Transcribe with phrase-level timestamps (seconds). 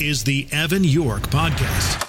[0.00, 2.02] is the Evan York Podcast.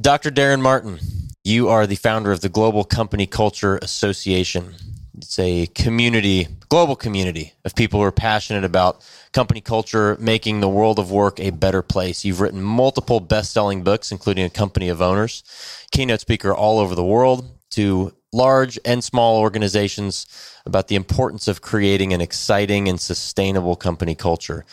[0.00, 0.30] Dr.
[0.30, 0.98] Darren Martin,
[1.44, 4.74] you are the founder of the Global Company Culture Association.
[5.16, 10.68] It's a community, global community of people who are passionate about company culture, making the
[10.68, 12.24] world of work a better place.
[12.24, 15.42] You've written multiple best selling books, including A Company of Owners,
[15.90, 20.26] keynote speaker all over the world to large and small organizations
[20.66, 24.64] about the importance of creating an exciting and sustainable company culture.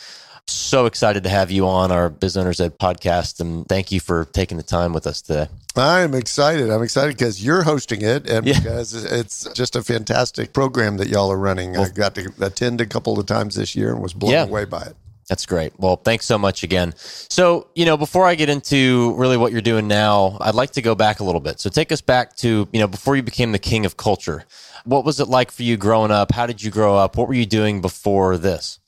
[0.46, 4.26] So excited to have you on our Biz Owners Ed podcast, and thank you for
[4.26, 5.48] taking the time with us today.
[5.74, 6.70] I'm excited.
[6.70, 8.58] I'm excited because you're hosting it, and Yeah.
[8.58, 11.76] because it's just a fantastic program that y'all are running.
[11.78, 14.44] I got to attend a couple of times this year and was blown Yeah.
[14.44, 14.96] away by it.
[15.30, 15.72] That's great.
[15.78, 16.92] Well, thanks so much again.
[16.98, 20.82] So, you know, before I get into really what you're doing now, I'd like to
[20.82, 21.58] go back a little bit.
[21.60, 24.44] So, take us back to, you know, before you became the king of culture.
[24.84, 26.32] What was it like for you growing up?
[26.32, 27.16] How did you grow up?
[27.16, 28.78] What were you doing before this?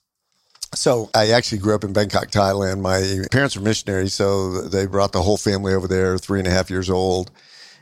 [0.76, 2.80] So I actually grew up in Bangkok, Thailand.
[2.80, 6.50] My parents were missionaries, so they brought the whole family over there, three and a
[6.50, 7.30] half years old.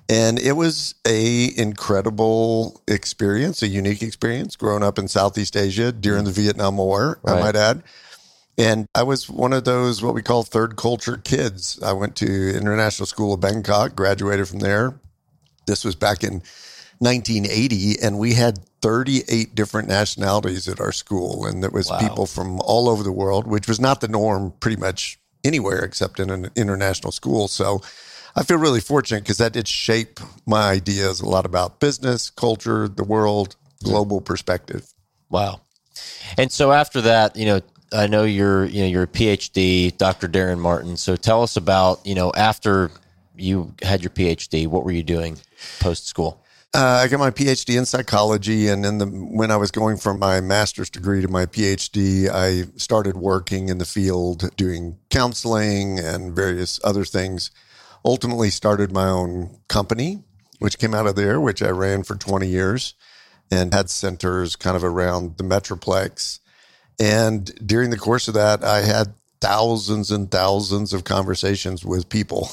[0.08, 6.24] And it was a incredible experience, a unique experience growing up in Southeast Asia during
[6.24, 7.82] the Vietnam War, I might add.
[8.56, 11.80] And I was one of those what we call third culture kids.
[11.82, 14.94] I went to International School of Bangkok, graduated from there.
[15.66, 16.42] This was back in
[16.98, 22.00] 1980, and we had 38 different nationalities at our school, and there was Wow.
[22.00, 26.20] people from all over the world, which was not the norm pretty much anywhere except
[26.20, 27.48] in an international school.
[27.48, 27.80] So
[28.36, 32.86] I feel really fortunate because that did shape my ideas a lot about business, culture,
[32.86, 34.92] the world, global perspective.
[35.30, 35.62] Wow.
[36.36, 40.28] And so after that, you know, I know you're, you know, you're a PhD, Dr.
[40.28, 40.98] Darren Martin.
[40.98, 42.90] So tell us about, you know, after
[43.34, 45.38] you had your PhD, what were you doing
[45.80, 46.43] post school?
[46.74, 50.18] Uh, I got my PhD in psychology, and then the, when I was going from
[50.18, 56.34] my master's degree to my PhD, I started working in the field doing counseling and
[56.34, 57.52] various other things.
[58.04, 60.24] Ultimately, started my own company,
[60.58, 62.94] which came out of there, which I ran for 20 years,
[63.52, 66.40] and had centers kind of around the metroplex.
[66.98, 72.48] And during the course of that, I had thousands and thousands of conversations with people.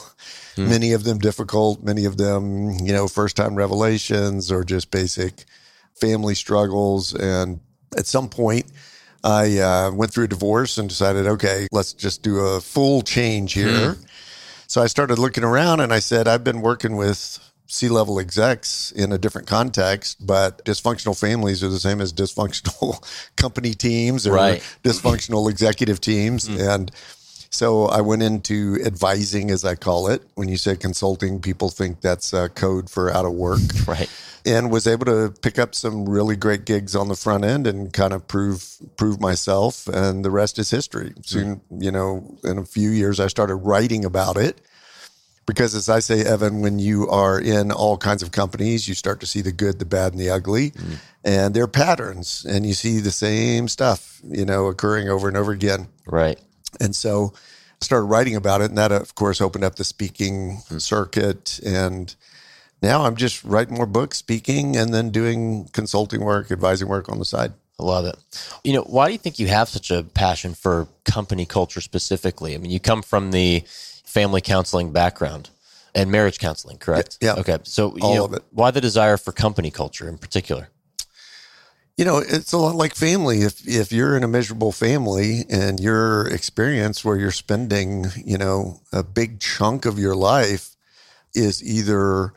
[0.57, 5.45] Many of them difficult, many of them, you know, first time revelations or just basic
[5.95, 7.13] family struggles.
[7.13, 7.61] And
[7.97, 8.65] at some point,
[9.23, 13.53] I uh, went through a divorce and decided, okay, let's just do a full change
[13.53, 13.95] here.
[14.67, 17.39] So I started looking around and I said, I've been working with
[17.71, 23.01] C level execs in a different context, but dysfunctional families are the same as dysfunctional
[23.37, 24.61] company teams or Right.
[24.83, 26.49] dysfunctional executive teams.
[26.49, 26.91] And
[27.49, 30.21] so I went into advising, as I call it.
[30.35, 34.09] When you say consulting, people think that's uh, code for out of work Right.
[34.45, 37.93] and was able to pick up some really great gigs on the front end and
[37.93, 38.65] kind of prove
[38.97, 43.27] prove myself and the rest is history soon you know in a few years i
[43.27, 44.59] started writing about it
[45.45, 49.19] because as i say evan when you are in all kinds of companies you start
[49.19, 50.97] to see the good the bad and the ugly mm.
[51.23, 55.37] and there are patterns and you see the same stuff you know occurring over and
[55.37, 56.39] over again Right.
[56.79, 57.33] and so
[57.81, 58.69] I started writing about it.
[58.69, 60.77] And that, of course, opened up the speaking hmm.
[60.77, 61.59] circuit.
[61.65, 62.13] And
[62.81, 67.19] now I'm just writing more books, speaking, and then doing consulting work, advising work on
[67.19, 67.53] the side.
[67.79, 68.15] I love it.
[68.63, 72.53] You know, why do you think you have such a passion for company culture specifically?
[72.53, 73.63] I mean, you come from the
[74.11, 75.49] family counseling background
[75.95, 77.17] and marriage counseling, correct?
[77.21, 77.39] Yeah, yeah.
[77.41, 77.57] Okay.
[77.63, 78.43] So, you All know, of it.
[78.51, 80.69] why the desire for company culture in particular?
[81.97, 83.41] You know, it's a lot like family.
[83.41, 88.81] If if you're in a miserable family and your experience where you're spending, you know,
[88.91, 90.75] a big chunk of your life
[91.33, 92.33] is either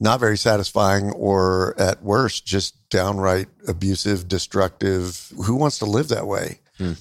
[0.00, 6.26] not very satisfying or at worst just downright abusive, destructive, who wants to live that
[6.26, 6.58] way?
[6.78, 6.92] Hmm.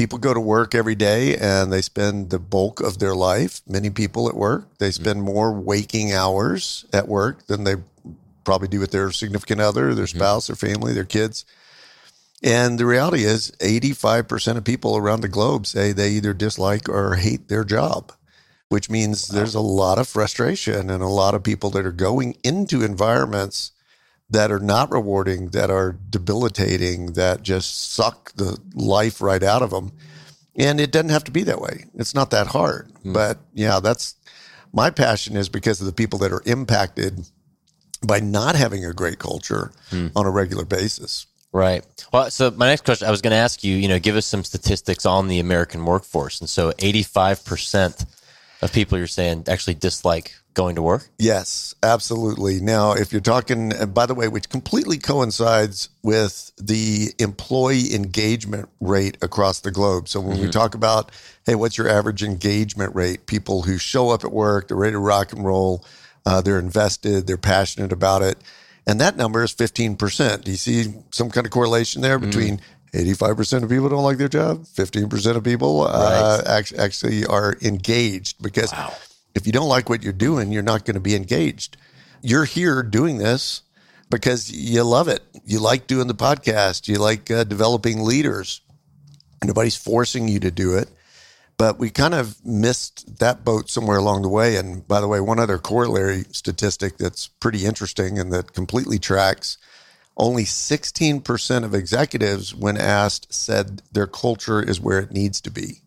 [0.00, 3.90] People go to work every day and they spend the bulk of their life, many
[3.90, 5.02] people at work, they mm-hmm.
[5.02, 7.74] spend more waking hours at work than they
[8.42, 10.16] probably do with their significant other, their mm-hmm.
[10.16, 11.44] spouse, their family, their kids.
[12.42, 17.16] And the reality is 85% of people around the globe say they either dislike or
[17.16, 18.10] hate their job,
[18.70, 22.38] which means there's a lot of frustration and a lot of people that are going
[22.42, 23.72] into environments
[24.30, 29.70] that are not rewarding, that are debilitating, that just suck the life right out of
[29.70, 29.92] them.
[30.56, 31.84] And it doesn't have to be that way.
[31.94, 32.90] It's not that hard.
[33.02, 33.12] Hmm.
[33.12, 34.14] But yeah, that's
[34.72, 37.26] my passion is because of the people that are impacted
[38.06, 40.08] by not having a great culture hmm.
[40.14, 41.26] on a regular basis.
[41.52, 41.84] Right.
[42.12, 44.26] Well, so my next question, I was going to ask you, you know, give us
[44.26, 46.40] some statistics on the American workforce.
[46.40, 48.06] And so 85%
[48.62, 51.08] of people you're saying actually dislike going to work?
[51.18, 52.60] Yes, absolutely.
[52.60, 58.68] Now, if you're talking, and by the way, which completely coincides with the employee engagement
[58.80, 60.08] rate across the globe.
[60.08, 61.12] So when we talk about,
[61.46, 63.26] hey, what's your average engagement rate?
[63.26, 65.84] People who show up at work, they're ready to rock and roll,
[66.26, 68.38] uh, they're invested, they're passionate about it.
[68.86, 70.44] And that number is 15%.
[70.44, 72.60] Do you see some kind of correlation there between
[72.92, 78.42] 85% of people don't like their job, 15% of people uh, act- actually are engaged
[78.42, 78.72] because
[79.40, 81.76] if you don't like what you're doing, you're not going to be engaged.
[82.22, 83.62] You're here doing this
[84.10, 85.22] because you love it.
[85.44, 86.86] You like doing the podcast.
[86.86, 88.60] You like uh, developing leaders.
[89.42, 90.90] Nobody's forcing you to do it.
[91.56, 94.56] But we kind of missed that boat somewhere along the way.
[94.56, 99.58] And by the way, one other corollary statistic that's pretty interesting and that completely tracks
[100.16, 105.80] only 16% of executives, when asked, said their culture is where it needs to be.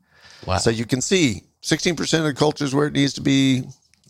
[0.47, 0.57] Wow.
[0.57, 3.63] So you can see 16% of the culture is where it needs to be,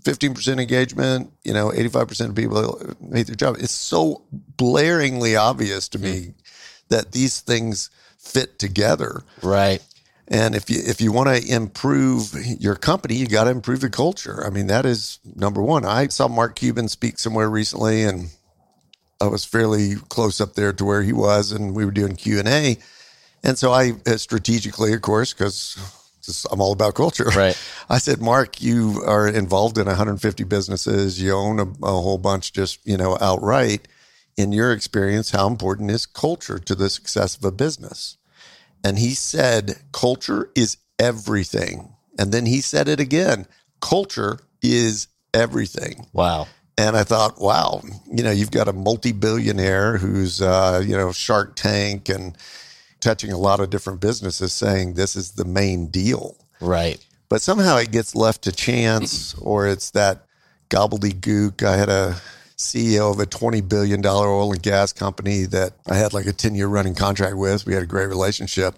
[0.04, 3.56] 15% engagement, you know, 85% of people hate their job.
[3.60, 4.24] It's so
[4.58, 6.34] blaringly obvious to me
[6.90, 9.24] that these things fit together.
[9.42, 9.82] Right.
[10.28, 13.90] And if you if you want to improve your company, you got to improve the
[13.90, 14.46] culture.
[14.46, 15.86] I mean, that is number one.
[15.86, 18.30] I saw Mark Cuban speak somewhere recently, and
[19.20, 22.40] I was fairly close up there to where he was, and we were doing Q
[22.40, 22.78] and A.
[23.44, 25.78] And so I uh, strategically, of course, because
[26.52, 27.30] I'm all about culture.
[27.36, 27.58] Right.
[27.90, 31.22] I said, Mark, you are involved in 150 businesses.
[31.22, 33.88] You own a, a whole bunch, just you know, outright.
[34.36, 38.18] In your experience, how important is culture to the success of a business?
[38.84, 41.94] And he said, culture is everything.
[42.18, 43.48] And then he said it again
[43.84, 46.08] culture is everything.
[46.14, 46.48] Wow.
[46.78, 47.82] And I thought, wow,
[48.12, 52.36] you know, you've got a multi billionaire who's, uh, you know, Shark Tank and
[53.04, 56.38] touching a lot of different businesses saying this is the main deal.
[56.62, 57.06] Right.
[57.30, 60.26] But somehow it gets left to chance or it's that
[60.70, 61.64] gobbledygook.
[61.64, 62.16] I had a
[62.58, 66.56] CEO of a $20 billion oil and gas company that I had like a 10
[66.56, 67.66] year running contract with.
[67.66, 68.76] We had a great relationship.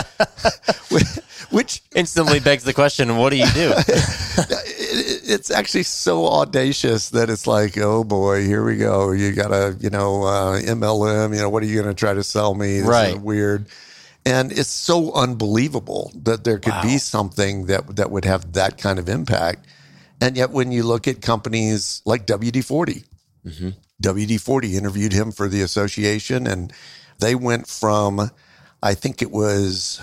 [1.50, 3.72] which Instantly begs the question, what do you do?
[5.24, 9.12] it, it's actually so audacious that it's like, oh boy, here we go.
[9.12, 11.34] You got to, you know, uh, MLM.
[11.34, 12.74] You know, what are you going to try to sell me?
[12.78, 13.20] This is Right.
[13.20, 13.66] weird.
[14.26, 18.98] And it's so unbelievable that there could be something that that would have that kind
[18.98, 19.66] of impact.
[20.20, 23.04] And yet, when you look at companies like WD 40,
[24.00, 26.72] WD 40 interviewed him for the association, and
[27.18, 28.30] they went from,
[28.82, 30.00] I think it was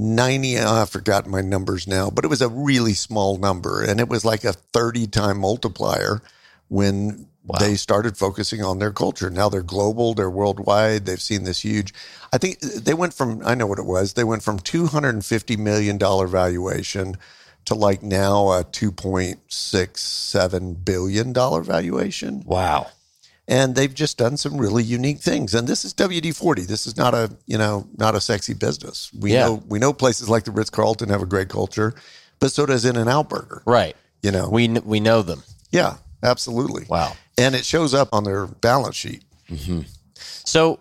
[0.00, 4.00] 90 oh, i've forgotten my numbers now but it was a really small number and
[4.00, 6.22] it was like a 30 time multiplier
[6.68, 7.26] when
[7.58, 9.28] they started focusing on their culture.
[9.28, 11.92] Now they're global they're worldwide they've seen this huge
[12.32, 15.98] i think they went from i know what it was they went from 250 million
[15.98, 17.16] dollar valuation
[17.66, 22.42] to like now a 2.67 billion dollar valuation.
[22.44, 22.88] Wow.
[23.50, 25.54] And they've just done some really unique things.
[25.54, 26.62] And this is WD forty.
[26.62, 29.10] This is not a you know not a sexy business.
[29.18, 29.46] We Yeah.
[29.46, 31.92] know we know places like the Ritz Carlton have a great culture,
[32.38, 33.62] but so does In-N-Out Burger.
[33.66, 33.96] Right.
[34.22, 35.42] You know, We we know them.
[35.72, 36.86] yeah, absolutely.
[36.88, 37.16] Wow.
[37.36, 39.24] And it shows up on their balance sheet.
[39.50, 39.80] Mm-hmm.
[40.44, 40.78] So,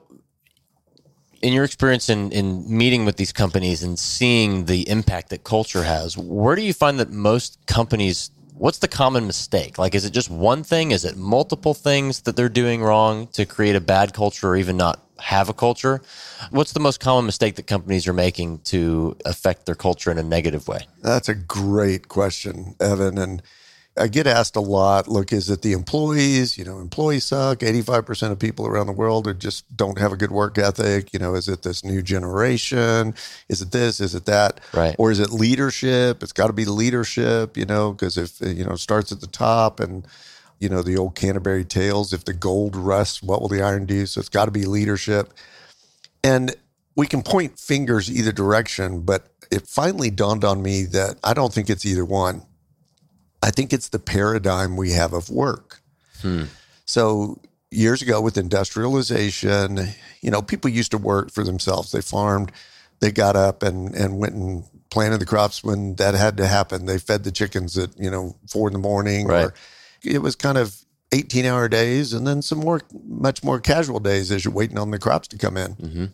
[1.42, 5.84] in your experience in, in meeting with these companies and seeing the impact that culture
[5.84, 9.78] has, where do you find that most companies, what's the common mistake?
[9.78, 10.92] Like, is it just one thing?
[10.92, 14.78] Is it multiple things that they're doing wrong to create a bad culture or even
[14.78, 16.02] not have a culture?
[16.52, 20.24] What's the most common mistake that companies are making to affect their culture in a
[20.24, 20.88] negative way?
[21.02, 23.18] That's a great question, Evan.
[23.18, 23.42] And
[24.00, 26.58] I get asked a lot look, is it the employees?
[26.58, 27.60] You know, employees suck.
[27.60, 31.14] 85% of people around the world are just don't have a good work ethic.
[31.14, 33.14] You know, is it this new generation?
[33.50, 34.00] Is it this?
[34.00, 34.60] Is it that?
[34.74, 34.96] Right.
[34.98, 36.24] Or is it leadership?
[36.24, 39.28] It's got to be leadership, you know, because if, you know, it starts at the
[39.28, 40.08] top and
[40.60, 42.14] you know, the old Canterbury tales.
[42.14, 44.06] If the gold rusts, what will the iron do?
[44.06, 45.34] So it's got to be leadership.
[46.24, 46.54] And
[46.96, 51.54] we can point fingers either direction, but it finally dawned on me that I don't
[51.54, 52.44] think it's either one.
[53.42, 55.82] I think it's the paradigm we have of work.
[56.22, 56.46] Hmm.
[56.86, 57.40] So
[57.72, 59.90] years ago with industrialization,
[60.22, 61.92] you know, people used to work for themselves.
[61.92, 62.52] They farmed,
[63.00, 66.86] they got up and, and went and planted the crops when that had to happen.
[66.86, 69.28] They fed the chickens at, you know, four in the morning.
[69.28, 69.46] Right.
[69.46, 69.54] Or
[70.04, 70.76] it was kind of
[71.12, 74.92] 18 hour days and then some more, much more casual days as you're waiting on
[74.92, 75.76] the crops to come in.
[75.76, 76.06] Mm-hmm.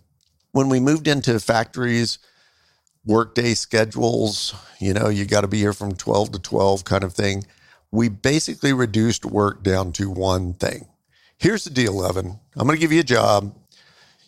[0.52, 2.18] When we moved into factories,
[3.06, 7.14] workday schedules, you know, you got to be here from 12 to 12 kind of
[7.14, 7.46] thing.
[7.92, 10.88] We basically reduced work down to one thing.
[11.38, 12.40] Here's the deal, Evan.
[12.56, 13.56] I'm going to give you a job.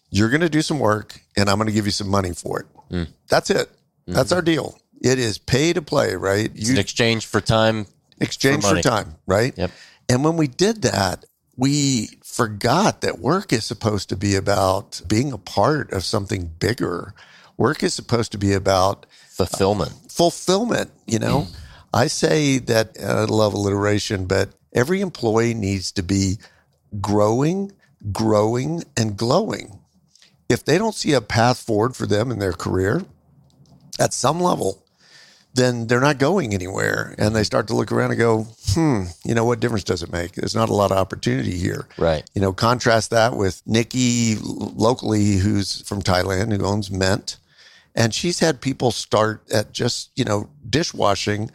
[0.10, 2.62] You're going to do some work and I'm going to give you some money for
[2.62, 2.66] it.
[2.92, 3.08] Mm.
[3.28, 3.70] That's it.
[3.70, 4.14] Mm-hmm.
[4.14, 4.78] That's our deal.
[5.02, 6.50] It is pay to play, right?
[6.56, 7.88] It's an exchange for time.
[8.20, 9.54] exchange for for, time, right?
[9.58, 9.72] Yep.
[10.10, 15.34] And when we did that, we forgot that work is supposed to be about being
[15.34, 17.14] a part of something bigger.
[17.58, 19.92] Work is supposed to be about Fulfillment.
[20.10, 20.92] fulfillment.
[21.06, 21.48] You know,
[21.94, 26.38] I say that uh, I love alliteration, but every employee needs to be
[27.02, 27.72] growing,
[28.12, 29.80] growing, and glowing.
[30.50, 33.04] If they don't see a path forward for them in their career
[34.00, 34.84] at some level,
[35.54, 37.16] then they're not going anywhere.
[37.18, 40.12] And they start to look around and go, hmm, you know, what difference does it
[40.12, 40.34] make?
[40.34, 41.88] There's not a lot of opportunity here.
[41.98, 42.24] Right.
[42.34, 47.38] You know, contrast that with Nikki locally, who's from Thailand, who owns Mint.
[47.98, 51.50] And she's had people start at just, you know, dishwashing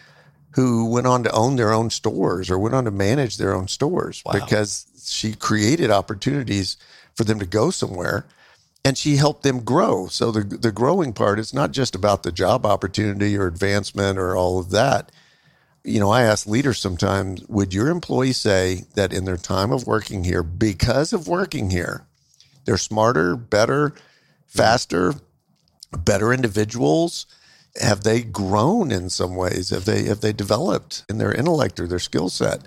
[0.54, 3.68] who went on to own their own stores or went on to manage their own
[3.68, 6.76] stores because she created opportunities
[7.14, 8.26] for them to go somewhere
[8.84, 10.08] and she helped them grow.
[10.08, 14.36] So the the growing part is not just about the job opportunity or advancement or
[14.36, 15.12] all of that.
[15.84, 19.86] You know, I ask leaders sometimes, would your employees say that in their time of
[19.86, 22.06] working here, because of working here,
[22.64, 23.98] they're smarter, better, mm-hmm.
[24.46, 25.14] faster,
[25.96, 27.26] better individuals?
[27.80, 29.70] Have they grown in some ways?
[29.70, 32.60] Have they have they developed in their intellect or their skill set?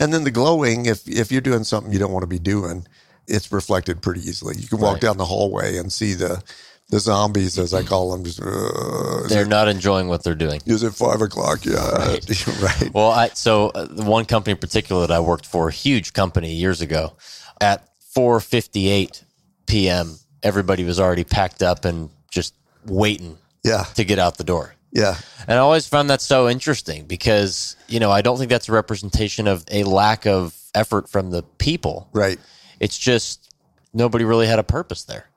[0.00, 2.86] And then the glowing, if if you're doing something you don't want to be doing,
[3.26, 4.56] it's reflected pretty easily.
[4.56, 5.02] You can walk Right.
[5.02, 6.42] down the hallway and see the
[6.90, 8.24] the zombies, as I call them.
[8.24, 10.62] Just uh, They're it, not enjoying what they're doing.
[10.64, 11.66] is it five o'clock?
[11.66, 12.16] Yeah,
[12.62, 12.90] right.
[12.94, 16.14] Well, I so uh, the one company in particular that I worked for, a huge
[16.14, 17.12] company years ago,
[17.60, 19.24] at 4:58
[19.66, 22.54] p.m., everybody was already packed up and just
[22.86, 24.74] waiting Yeah, to get out the door.
[24.92, 25.16] yeah,
[25.46, 28.72] And I always found that so interesting because, you know, I don't think that's a
[28.72, 32.08] representation of a lack of effort from the people.
[32.12, 32.38] right.
[32.80, 33.52] It's just
[33.92, 35.28] nobody really had a purpose there.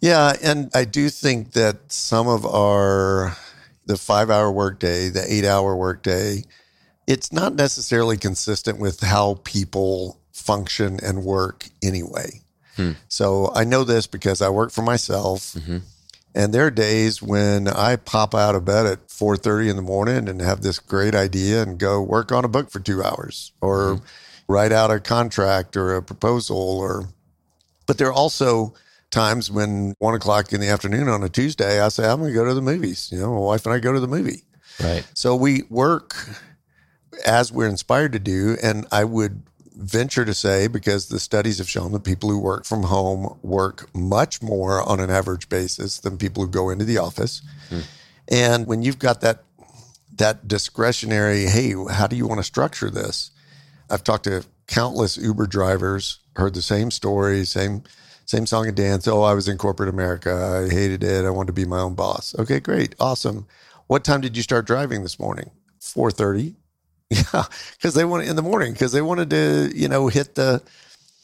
[0.00, 3.36] Yeah, and I do think that some of our
[3.86, 6.44] the five hour workday, the eight hour workday,
[7.06, 12.40] it's not necessarily consistent with how people function and work anyway.
[13.08, 15.52] So I know this because I work for myself.
[15.52, 15.78] Mm-hmm.
[16.36, 20.28] And there are days when I pop out of bed at 4:30 in the morning
[20.28, 23.76] and have this great idea and go work on a book for 2 hours or
[23.76, 24.04] mm-hmm.
[24.52, 27.08] write out a contract or a proposal or
[27.86, 28.74] but there are also
[29.14, 32.34] times when one o'clock in the afternoon on a Tuesday, I say, I'm going to
[32.34, 33.10] go to the movies.
[33.12, 34.42] You know, my wife and I go to the movie.
[34.82, 35.06] Right.
[35.14, 36.16] So we work
[37.24, 38.56] as we're inspired to do.
[38.62, 39.42] And I would
[39.74, 43.88] venture to say, because the studies have shown that people who work from home work
[43.94, 47.42] much more on an average basis than people who go into the office.
[47.68, 47.80] Hmm.
[48.28, 49.44] And when you've got that
[50.16, 53.32] that discretionary, hey, how do you want to structure this?
[53.90, 57.82] I've talked to countless Uber drivers, heard the same story, same
[58.26, 59.06] same song and dance.
[59.06, 60.64] Oh, I was in corporate America.
[60.64, 61.24] I hated it.
[61.24, 62.34] I wanted to be my own boss.
[62.38, 63.46] Okay, great, awesome.
[63.86, 65.50] What time did you start driving this morning?
[65.80, 66.54] Four thirty.
[67.32, 67.44] Yeah,
[67.76, 70.62] because they wanted in the morning because they wanted to, you know, hit the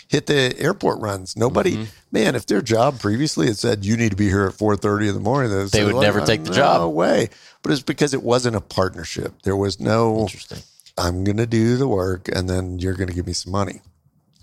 [0.09, 1.37] hit the airport runs.
[1.37, 1.85] Nobody, Mm-hmm.
[2.12, 5.09] man, if their job previously had said you need to be here at four thirty
[5.09, 7.28] in the morning, They say, would "Well, never take the no job." way.
[7.62, 9.35] But it's because it wasn't a partnership.
[9.42, 10.20] There was no.
[10.20, 10.59] Interesting.
[10.99, 13.80] I'm going to do the work and then you're going to give me some money.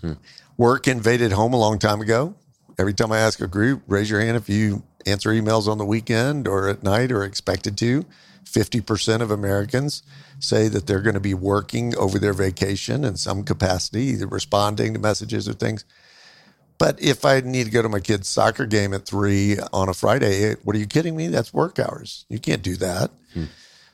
[0.00, 0.14] Hmm.
[0.56, 2.34] Work invaded home a long time ago.
[2.78, 5.84] Every time I ask a group, raise your hand if you answer emails on the
[5.84, 8.04] weekend or at night or expected to.
[8.44, 10.02] 50% of Americans
[10.40, 14.94] say that they're going to be working over their vacation in some capacity, either responding
[14.94, 15.84] to messages or things.
[16.78, 19.94] But if I need to go to my kid's soccer game at three on a
[19.94, 21.26] Friday, what are you kidding me?
[21.26, 22.24] That's work hours.
[22.28, 23.10] You can't do that.
[23.34, 23.44] Hmm.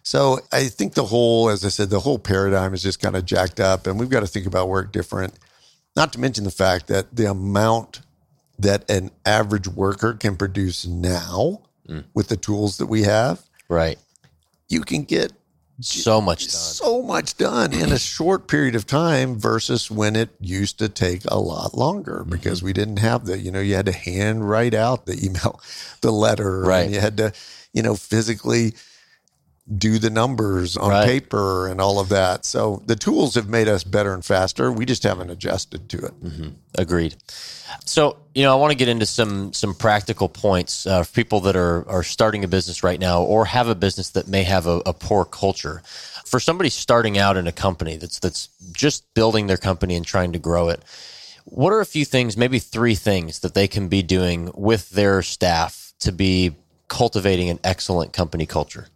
[0.03, 3.25] So I think the whole, as I said, the whole paradigm is just kind of
[3.25, 5.33] jacked up, and we've got to think about work different.
[5.97, 8.03] Not to mention the fact that the amount
[8.59, 11.61] that an average worker can produce now
[12.15, 13.99] with the tools that we have, Right.
[14.69, 15.33] you can get
[15.81, 16.51] So much done.
[16.51, 21.23] so much done in a short period of time versus when it used to take
[21.29, 22.31] a lot longer Mm-hmm.
[22.31, 25.61] because we didn't have the, you know, you had to hand write out the email,
[26.01, 26.91] the letter, and Right.
[26.91, 27.33] you had to,
[27.75, 28.75] you know, physically
[29.79, 31.07] do the numbers on Right.
[31.07, 32.45] paper and all of that.
[32.45, 34.71] So the tools have made us better and faster.
[34.71, 36.13] We just haven't adjusted to it.
[36.77, 37.17] Agreed.
[37.87, 41.41] So, you know, I want to get into some some practical points uh, for people
[41.41, 44.67] that are are starting a business right now or have a business that may have
[44.67, 45.83] a, a poor culture.
[46.27, 50.33] For somebody starting out in a company that's that's just building their company and trying
[50.33, 50.83] to grow it,
[51.45, 55.23] what are a few things, maybe three things that they can be doing with their
[55.23, 56.55] staff to be
[56.89, 58.89] cultivating an excellent company culture?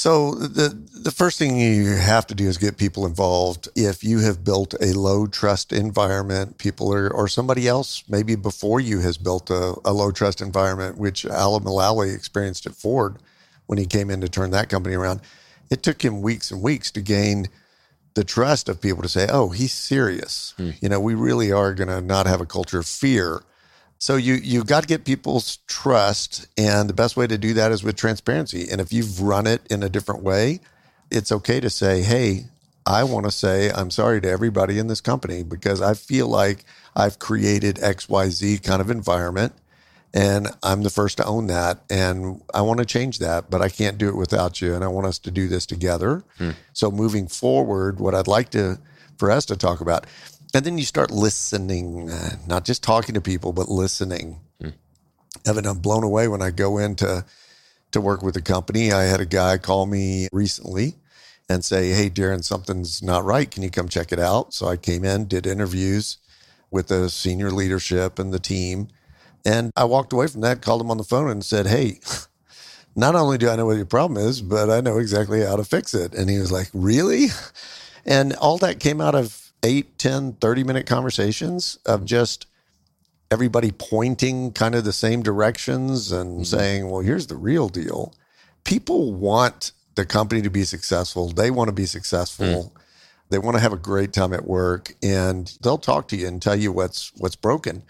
[0.00, 3.68] So the the first thing you have to do is get people involved.
[3.76, 8.80] If you have built a low trust environment, people are or somebody else maybe before
[8.80, 13.18] you has built a, a low trust environment, which Alan Mulally experienced at Ford
[13.66, 15.20] when he came in to turn that company around.
[15.68, 17.48] It took him weeks and weeks to gain
[18.14, 20.70] the trust of people to say, "Oh, he's serious." Hmm.
[20.80, 23.42] You know, we really are going to not have a culture of fear.
[24.00, 27.70] So you you got to get people's trust, and the best way to do that
[27.70, 28.66] is with transparency.
[28.70, 30.60] And if you've run it in a different way,
[31.10, 32.46] it's okay to say, "Hey,
[32.86, 36.64] I want to say I'm sorry to everybody in this company because I feel like
[36.96, 39.52] I've created X Y Z kind of environment,
[40.14, 43.68] and I'm the first to own that, and I want to change that, but I
[43.68, 46.52] can't do it without you, and I want us to do this together." Hmm.
[46.72, 48.78] So moving forward, what I'd like to
[49.18, 50.06] for us to talk about.
[50.54, 54.40] And then you start listening, uh, not just talking to people, but listening.
[55.46, 57.24] Evan, I'm blown away when I go into
[57.92, 58.92] to work with a company.
[58.92, 60.96] I had a guy call me recently
[61.48, 63.50] and say, "Hey, Darren, something's not right.
[63.50, 66.18] Can you come check it out?" So I came in, did interviews
[66.70, 68.88] with the senior leadership and the team,
[69.44, 72.00] and I walked away from that, called him on the phone, and said, "Hey."
[72.96, 75.64] Not only do I know what your problem is, but I know exactly how to
[75.64, 76.12] fix it.
[76.12, 77.28] And he was like, Really?
[78.04, 82.46] And all that came out of 8, 10, 30 minute conversations of just
[83.30, 86.42] everybody pointing kind of the same directions and mm-hmm.
[86.42, 88.14] saying, well, here's the real deal.
[88.64, 91.28] People want the company to be successful.
[91.28, 92.46] They want to be successful.
[92.46, 92.80] Mm.
[93.30, 96.42] They want to have a great time at work and they'll talk to you and
[96.42, 97.82] tell you what's what's broken.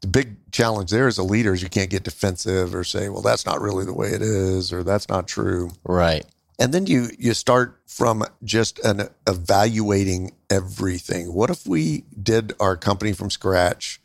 [0.00, 3.22] The big challenge there as a leader is you can't get defensive or say, well,
[3.22, 6.24] that's not really the way it is or that's not true Right.
[6.58, 11.32] And then you you start from just an evaluating everything.
[11.32, 14.00] What if we did our company from scratch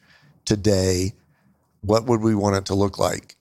[0.45, 1.13] today?
[1.81, 3.35] What would we want it to look like?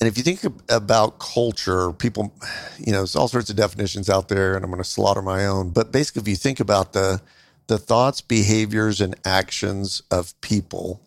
[0.00, 2.34] And if you think about culture people
[2.78, 5.46] you know there's all sorts of definitions out there and i'm going to slaughter my
[5.46, 7.22] own but basically if you think about the
[7.68, 11.00] the thoughts behaviors and actions of people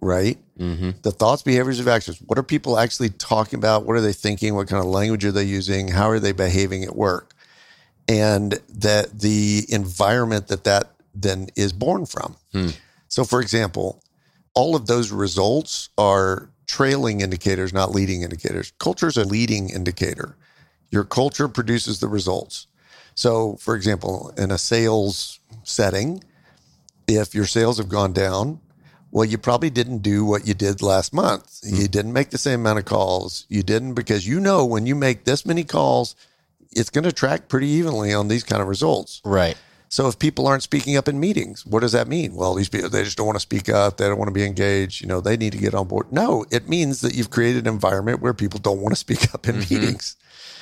[0.00, 0.90] right Mm-hmm.
[1.00, 2.20] the thoughts, behaviors, of actions.
[2.26, 3.86] What are people actually talking about?
[3.86, 4.54] What are they thinking?
[4.54, 5.88] What kind of language are they using?
[5.88, 7.32] How are they behaving at work?
[8.06, 12.36] And that the environment that that then is born from.
[13.08, 14.02] So, for example,
[14.54, 18.72] all of those results are trailing indicators, not leading indicators.
[18.78, 20.36] Culture is a leading indicator.
[20.90, 22.66] Your culture produces the results.
[23.14, 26.22] So, for example, in a sales setting,
[27.08, 28.60] if your sales have gone down,
[29.10, 31.60] well, you probably didn't do what you did last month.
[31.68, 31.76] Hmm.
[31.76, 33.46] You didn't make the same amount of calls.
[33.48, 36.14] You didn't because you know when you make this many calls,
[36.72, 39.20] it's going to track pretty evenly on these kind of results.
[39.24, 39.56] Right.
[39.88, 42.36] So if people aren't speaking up in meetings, what does that mean?
[42.36, 43.96] Well, these people they just don't want to speak up.
[43.96, 45.00] They don't want to be engaged.
[45.00, 46.12] You know, they need to get on board.
[46.12, 49.48] No, it means that you've created an environment where people don't want to speak up
[49.48, 49.74] in mm-hmm.
[49.74, 50.16] meetings.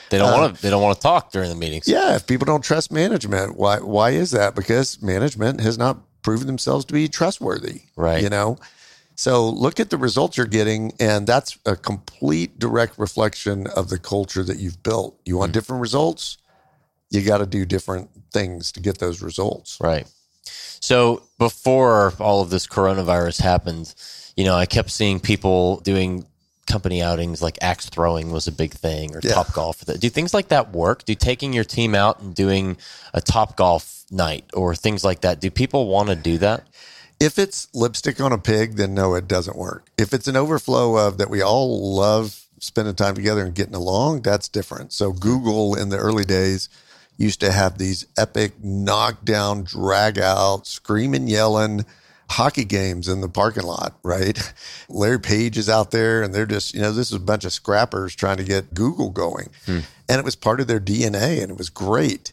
[0.09, 0.59] They don't want to.
[0.59, 1.87] Uh, they don't want to talk during the meetings.
[1.87, 4.55] Yeah, if people don't trust management, why why is that?
[4.55, 5.99] Because management has not
[6.29, 7.83] proven themselves to be trustworthy.
[7.97, 8.23] Right.
[8.23, 8.59] You know?
[9.15, 13.99] So look at the results you're getting, and that's a complete direct reflection of the
[13.99, 15.19] culture that you've built.
[15.25, 15.55] You want mm-hmm.
[15.55, 16.39] different results,
[17.11, 19.79] you got to do different things to get those results.
[19.81, 20.07] Right.
[20.45, 23.95] So before all of this coronavirus happened,
[24.37, 26.27] you know, I kept seeing people doing
[26.67, 29.33] company outings like axe throwing was a big thing or Yeah.
[29.33, 29.85] top golf.
[29.85, 31.07] Do things like that work?
[31.07, 32.77] Do taking your team out and doing
[33.15, 35.41] a top golf night or things like that?
[35.41, 36.67] Do people want to do that?
[37.21, 39.89] If it's lipstick on a pig, then no, it doesn't work.
[39.99, 44.23] If it's an overflow of that we all love spending time together and getting along,
[44.23, 44.93] that's different.
[44.93, 46.69] So Google in the early days
[47.17, 51.85] used to have these epic knockdown, drag out, screaming, yelling
[52.31, 54.53] hockey games in the parking lot, right?
[54.89, 57.53] Larry Page is out there and they're just, you know, this is a bunch of
[57.53, 59.49] scrappers trying to get Google going.
[59.67, 59.81] Hmm.
[60.09, 62.33] And it was part of their DNA and it was great.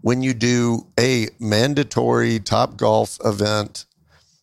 [0.00, 3.86] When you do a mandatory top golf event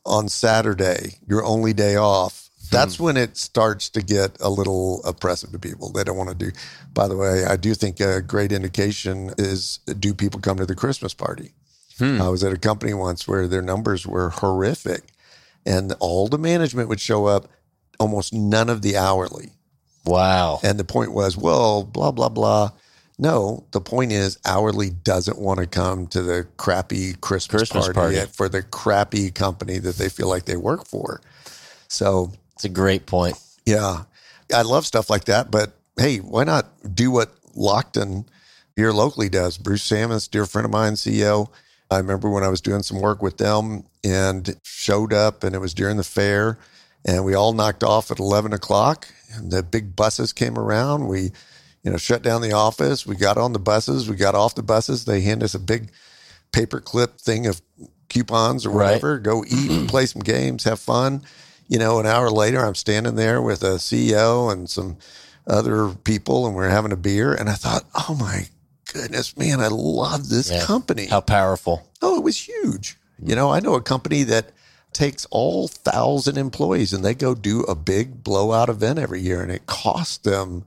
[0.05, 3.03] on Saturday, your only day off That's hmm.
[3.03, 5.91] when it starts to get a little oppressive to people.
[5.91, 6.51] They don't want to do.
[6.93, 10.75] By the way, I do think a great indication is do people come to the
[10.75, 11.51] Christmas party?
[11.99, 12.21] Hmm.
[12.21, 15.03] I was at a company once where their numbers were horrific,
[15.65, 17.47] and all the management would show up,
[17.99, 19.51] almost none of the hourly.
[20.05, 20.59] Wow.
[20.63, 22.71] And the point was, well, blah, blah, blah.
[23.19, 28.17] No, the point is, hourly doesn't want to come to the crappy Christmas, Christmas party,
[28.17, 28.31] party.
[28.33, 31.21] for the crappy company that they feel like they work for.
[31.87, 33.37] So, It's a great point.
[33.65, 34.03] yeah,
[34.53, 35.51] I love stuff like that.
[35.51, 38.25] But hey, why not do what Lockton
[38.75, 39.57] here locally does?
[39.59, 41.49] Bruce Samus, dear friend of mine, CEO.
[41.91, 45.59] I remember when I was doing some work with them and showed up, and it
[45.59, 46.57] was during the fair,
[47.05, 49.07] and we all knocked off at eleven o'clock.
[49.35, 51.07] And the big buses came around.
[51.07, 51.31] We,
[51.83, 53.05] you know, shut down the office.
[53.05, 54.09] We got on the buses.
[54.09, 55.05] We got off the buses.
[55.05, 55.91] They hand us a big
[56.51, 57.61] paperclip thing of
[58.09, 58.85] coupons or Right.
[58.85, 59.19] whatever.
[59.19, 61.23] Go eat and play some games, have fun.
[61.67, 64.97] You know, an hour later, I'm standing there with a CEO and some
[65.47, 67.33] other people, and we're having a beer.
[67.33, 68.47] And I thought, oh my
[68.93, 70.63] goodness, man, I love this Yeah.
[70.65, 71.07] company.
[71.07, 71.87] How powerful.
[72.01, 72.97] Oh, it was huge.
[73.19, 73.29] Hmm.
[73.29, 74.51] You know, I know a company that
[74.91, 79.51] takes all thousand employees and they go do a big blowout event every year, and
[79.51, 80.65] it costs them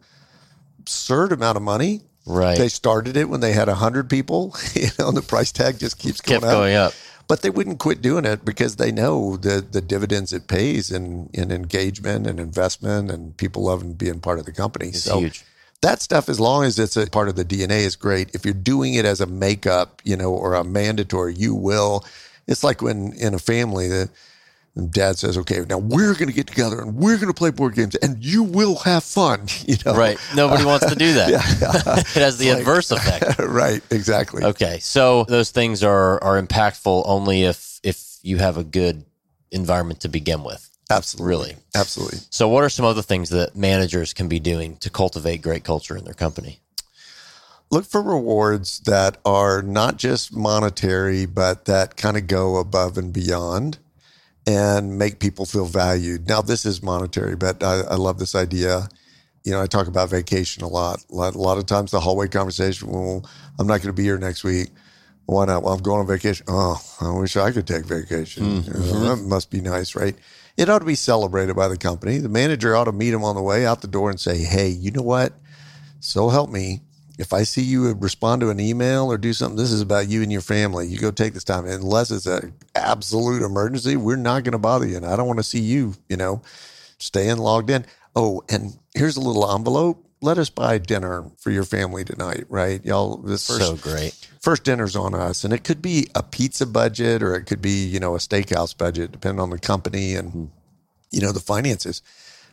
[0.87, 2.03] absurd amount of money.
[2.27, 2.57] Right.
[2.57, 4.55] They started it when they had hundred people.
[4.75, 6.51] You know, and the price tag just keeps going up.
[6.51, 6.93] going up.
[7.29, 11.29] But they wouldn't quit doing it because they know the the dividends it pays in
[11.33, 14.89] in engagement and investment and people loving being part of the company.
[14.89, 15.45] It's so huge.
[15.83, 18.33] that stuff, as long as it's a part of the DNA, is great.
[18.35, 22.05] If you're doing it as a makeup, you know, or a mandatory, you will.
[22.47, 24.09] It's like when in a family the
[24.77, 27.51] and dad says, "Okay, now we're going to get together and we're going to play
[27.51, 30.19] board games, and you will have fun." You know, Right.
[30.35, 31.31] Nobody wants to do that.
[32.17, 33.39] it has the like- adverse effect.
[33.41, 34.45] right, exactly.
[34.45, 34.79] Okay.
[34.81, 39.05] So those things are are impactful only if if you have a good
[39.51, 40.69] environment to begin with.
[40.91, 41.57] Absolutely, Really.
[41.75, 42.19] absolutely.
[42.31, 45.97] So what are some other things that managers can be doing to cultivate great culture
[45.97, 46.61] in their company?
[47.69, 53.13] look for rewards that are not just monetary, but that kind of go above and
[53.13, 53.79] beyond
[54.47, 56.29] and make people feel valued.
[56.29, 58.89] Now, this is monetary, but I, I love this idea.
[59.45, 61.05] You know, I talk about vacation a lot.
[61.11, 63.29] A lot, a lot of times, the hallway conversation, well,
[63.59, 64.71] I'm not going to be here next week.
[65.27, 65.65] Why not?
[65.65, 66.47] Well, I'm going on vacation.
[66.49, 68.61] Oh, I wish I could take vacation.
[68.63, 68.67] Hmm.
[68.67, 69.29] You know, that mm-hmm.
[69.29, 70.15] must be nice, right?
[70.57, 72.19] It ought to be celebrated by the company.
[72.19, 74.69] The manager ought to meet him on the way out the door and say, hey,
[74.69, 75.33] you know what?
[76.01, 76.83] So help me.
[77.19, 80.23] If I see you respond to an email or do something, this is about you
[80.23, 80.87] and your family.
[80.87, 81.67] You go take this time.
[81.67, 84.97] Unless it's an absolute emergency, we're not going to bother you.
[84.97, 86.43] And I don't want to see you, you know,
[86.99, 87.87] staying logged in.
[88.15, 90.03] Oh, and here's a little envelope.
[90.21, 92.85] Let us buy dinner for your family tonight, right?
[92.85, 94.13] Y'all, this first, so great.
[94.41, 95.45] first dinner's on us.
[95.45, 98.77] And it could be a pizza budget or it could be, you know, a steakhouse
[98.77, 100.45] budget, depending on the company and, mm-hmm.
[101.11, 102.03] you know, the finances.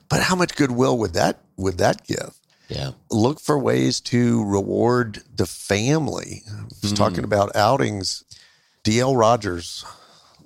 [0.10, 2.38] But how much goodwill would that would that give?
[2.70, 2.92] Yeah.
[3.12, 6.44] look for ways to reward the family.
[6.50, 6.96] I was hmm.
[6.96, 8.24] talking about outings.
[8.84, 9.86] DL Rogers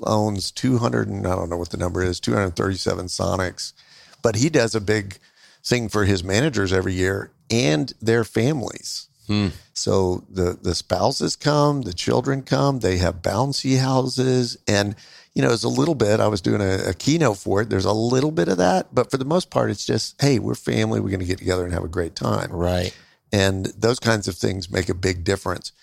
[0.03, 3.73] owns 200 and I don't know what the number is, 237 Sonics,
[4.21, 5.17] but he does a big
[5.63, 9.06] thing for his managers every year and their families.
[9.27, 9.47] Hmm.
[9.73, 14.95] So the the spouses come, the children come, they have bouncy houses and
[15.37, 16.19] you know, it's a little bit.
[16.19, 17.69] I was doing a, a keynote for it.
[17.69, 20.55] There's a little bit of that, but for the most part, it's just, hey, we're
[20.55, 20.99] family.
[20.99, 22.51] We're going to get together and have a great time.
[22.51, 22.91] Right.
[23.31, 25.73] And those kinds of things make a big difference.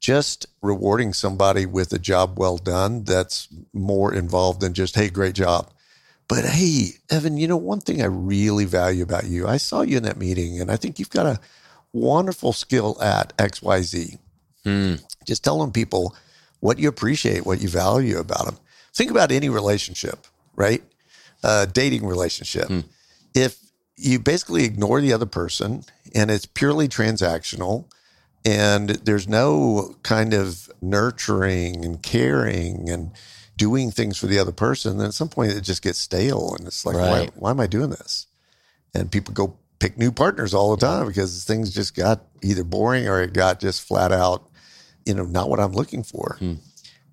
[0.00, 5.34] Just rewarding somebody with a job well done, that's more involved than just, hey, great
[5.34, 5.70] job.
[6.28, 9.96] But hey, Evan, you know, one thing I really value about you, I saw you
[9.96, 11.40] in that meeting and I think you've got a
[11.92, 14.18] wonderful skill at XYZ.
[15.26, 16.14] Just telling people
[16.60, 18.58] what you appreciate, what you value about them.
[18.94, 20.26] Think about any relationship,
[20.56, 20.82] right?
[21.42, 22.68] Uh, dating relationship.
[23.34, 23.58] If
[23.96, 27.84] you basically ignore the other person and it's purely transactional
[28.44, 33.12] and there's no kind of nurturing and caring and
[33.56, 36.66] doing things for the other person, then at some point it just gets stale and
[36.66, 37.08] it's like, Right.
[37.08, 38.26] why, why am I doing this?
[38.94, 43.08] And people go pick new partners all the time because things just got either boring
[43.08, 44.48] or it got just flat out,
[45.04, 46.36] you know, not what I'm looking for.
[46.38, 46.54] Hmm.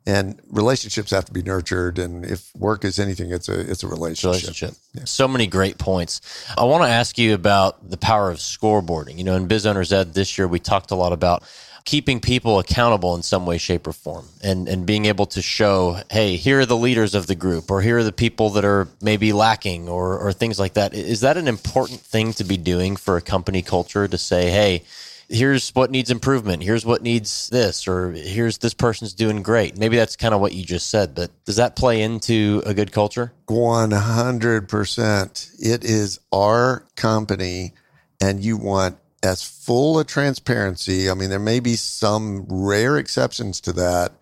[0.05, 1.99] And relationships have to be nurtured.
[1.99, 4.31] And if work is anything, it's a it's a relationship.
[4.31, 4.73] relationship.
[5.05, 6.21] So many great points.
[6.57, 9.17] I want to ask you about the power of scoreboarding.
[9.17, 11.43] You know, in Biz Owners Ed this year, we talked a lot about
[11.87, 15.97] keeping people accountable in some way, shape, or form, and and being able to show,
[16.11, 18.89] hey, here are the leaders of the group, or here are the people that are
[19.01, 20.93] maybe lacking, or or things like that.
[20.93, 24.83] Is that an important thing to be doing for a company culture to say, hey?
[25.29, 26.63] here's what needs improvement.
[26.63, 29.77] Here's what needs this, or here's this person's doing great.
[29.77, 32.93] Maybe that's kind of what you just said, but does that play into a good
[32.93, 33.33] culture?
[33.47, 35.51] 100%.
[35.59, 37.73] It is our company,
[38.21, 41.09] and you want as full a transparency.
[41.09, 44.13] I mean, there may be some rare exceptions to that,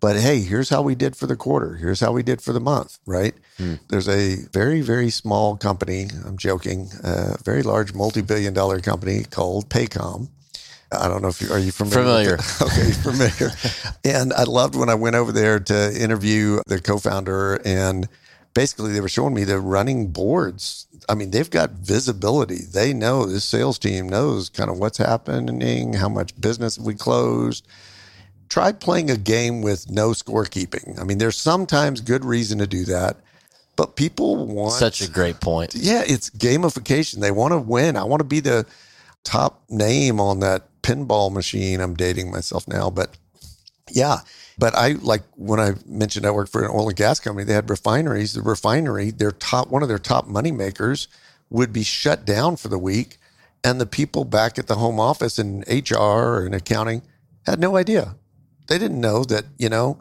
[0.00, 1.76] but hey, here's how we did for the quarter.
[1.76, 3.34] Here's how we did for the month, right?
[3.56, 3.74] Hmm.
[3.88, 9.24] There's a very, very small company, I'm joking, a very large multi billion dollar company
[9.24, 10.28] called Paycom.
[10.90, 12.36] I don't know if you are you familiar.
[12.36, 12.38] Familiar.
[12.62, 13.50] okay, familiar.
[14.04, 18.08] and I loved when I went over there to interview the co-founder and
[18.54, 20.86] basically they were showing me the running boards.
[21.08, 22.58] I mean, they've got visibility.
[22.62, 27.66] They know this sales team knows kind of what's happening, how much business we closed.
[28.48, 31.00] Try playing a game with no scorekeeping.
[31.00, 33.16] I mean, there's sometimes good reason to do that,
[33.76, 35.74] but people want such a great point.
[35.74, 37.20] Yeah, it's gamification.
[37.20, 37.96] They want to win.
[37.96, 38.66] I want to be the
[39.24, 41.80] top name on that pinball machine.
[41.80, 43.16] I'm dating myself now, but
[43.90, 44.18] yeah,
[44.58, 47.54] but I like when I mentioned I worked for an oil and gas company, they
[47.54, 48.34] had refineries.
[48.34, 51.08] The refinery, their top, one of their top money makers
[51.50, 53.18] would be shut down for the week.
[53.64, 57.02] And the people back at the home office in HR and accounting
[57.46, 58.16] had no idea.
[58.66, 59.98] They didn't know that, you know,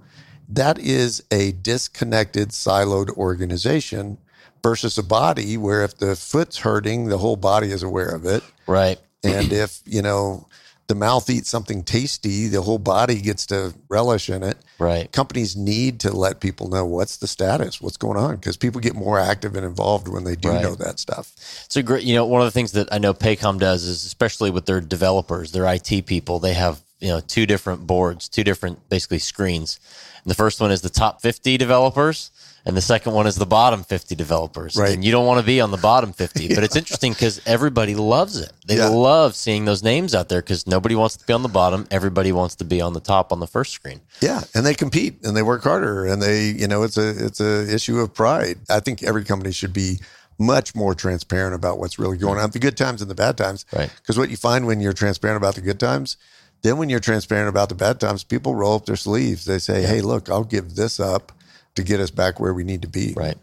[0.49, 4.17] that is a disconnected, siloed organization
[4.63, 8.43] versus a body where if the foot's hurting, the whole body is aware of it.
[8.67, 8.99] Right.
[9.23, 10.47] And if, you know,
[10.87, 14.57] the mouth eats something tasty, the whole body gets to relish in it.
[14.77, 15.11] Right.
[15.11, 18.95] Companies need to let people know what's the status, what's going on, because people get
[18.95, 20.61] more active and involved when they do right.
[20.61, 21.33] know that stuff.
[21.69, 22.03] So great.
[22.03, 24.81] You know, one of the things that I know Paycom does is, especially with their
[24.81, 29.79] developers, their IT people, they have you know two different boards, two different basically screens.
[30.23, 32.31] And the first one is the top 50 developers
[32.65, 34.75] and the second one is the bottom 50 developers.
[34.75, 34.93] Right.
[34.93, 36.55] And you don't want to be on the bottom 50, yeah.
[36.55, 38.51] but it's interesting because everybody loves it.
[38.67, 38.87] They yeah.
[38.87, 41.87] love seeing those names out there because nobody wants to be on the bottom.
[41.89, 44.01] Everybody wants to be on the top on the first screen.
[44.21, 44.41] Yeah.
[44.53, 47.73] And they compete and they work harder and they, you know, it's a, it's a
[47.73, 48.57] issue of pride.
[48.69, 49.99] I think every company should be
[50.37, 53.65] much more transparent about what's really going on, the good times and the bad times.
[53.73, 53.91] Right.
[54.01, 56.17] Because what you find when you're transparent about the good times,
[56.61, 59.45] then when you're transparent about the bad times, people roll up their sleeves.
[59.45, 61.31] They say, Hey, look, I'll give this up
[61.75, 63.13] to get us back where we need to be.
[63.15, 63.37] Right.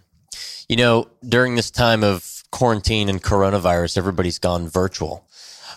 [0.68, 5.26] You know, during this time of quarantine and coronavirus, everybody's gone virtual.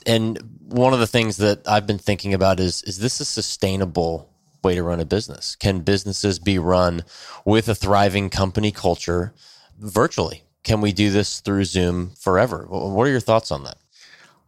[0.06, 0.38] And
[0.68, 4.30] one of the things that I've been thinking about is is this a sustainable
[4.64, 5.56] way to run a business?
[5.56, 7.04] Can businesses be run
[7.46, 9.34] with a thriving company culture
[9.80, 10.44] virtually?
[10.64, 12.66] Can we do this through Zoom forever?
[12.70, 13.78] What are your thoughts on that?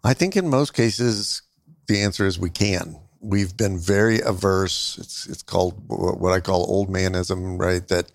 [0.04, 1.42] I think in most cases,
[1.88, 4.98] the answer is we can we've been very averse.
[5.00, 7.88] It's it's called what I call old manism, right?
[7.88, 8.12] That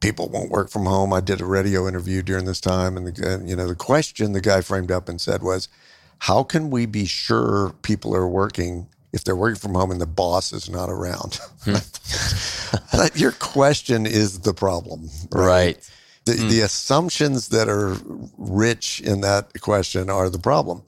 [0.00, 1.12] people won't work from home.
[1.12, 4.40] I did a radio interview during this time, and the you know the question the
[4.40, 5.68] guy framed up and said was,
[6.20, 10.06] "How can we be sure people are working if they're working from home and the
[10.06, 11.76] boss is not around?" Hmm.
[13.14, 15.46] Your question is the problem, right?
[15.46, 15.90] right.
[16.24, 16.50] The, mm.
[16.50, 17.96] the assumptions that are
[18.36, 20.82] rich in that question are the problem.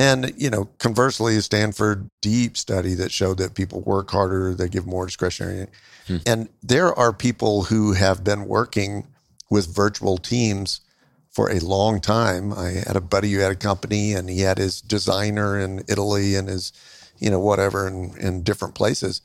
[0.00, 4.66] And, you know, conversely, a Stanford deep study that showed that people work harder, they
[4.66, 5.66] give more discretionary.
[6.06, 6.16] Hmm.
[6.24, 9.06] And there are people who have been working
[9.50, 10.80] with virtual teams
[11.30, 12.50] for a long time.
[12.50, 16.34] I had a buddy who had a company and he had his designer in Italy
[16.34, 16.72] and his,
[17.18, 19.20] you know, whatever in, in different places.